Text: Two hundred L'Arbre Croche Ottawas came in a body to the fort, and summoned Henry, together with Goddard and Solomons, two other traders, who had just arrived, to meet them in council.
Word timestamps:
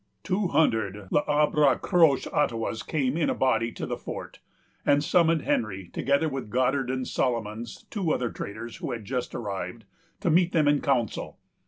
Two 0.23 0.47
hundred 0.47 1.09
L'Arbre 1.11 1.77
Croche 1.79 2.25
Ottawas 2.33 2.81
came 2.81 3.15
in 3.15 3.29
a 3.29 3.35
body 3.35 3.71
to 3.71 3.85
the 3.85 3.99
fort, 3.99 4.39
and 4.83 5.03
summoned 5.03 5.43
Henry, 5.43 5.89
together 5.93 6.27
with 6.27 6.49
Goddard 6.49 6.89
and 6.89 7.07
Solomons, 7.07 7.85
two 7.91 8.11
other 8.11 8.31
traders, 8.31 8.77
who 8.77 8.93
had 8.93 9.05
just 9.05 9.35
arrived, 9.35 9.85
to 10.21 10.31
meet 10.31 10.53
them 10.53 10.67
in 10.67 10.81
council. 10.81 11.37